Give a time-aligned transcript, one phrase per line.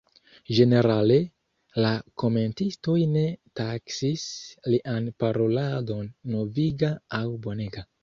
[0.59, 1.17] Ĝenerale,
[1.85, 1.91] la
[2.23, 3.25] komentistoj ne
[3.61, 4.27] taksis
[4.75, 7.91] lian paroladon noviga aŭ bonega.